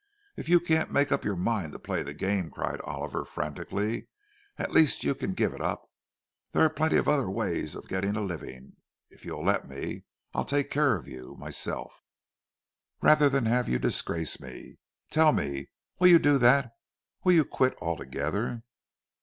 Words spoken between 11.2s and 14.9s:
myself, rather than have you disgrace me.